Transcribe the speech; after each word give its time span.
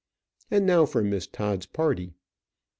And 0.49 0.65
now 0.65 0.87
for 0.87 1.03
Miss 1.03 1.27
Todd's 1.27 1.67
party. 1.67 2.15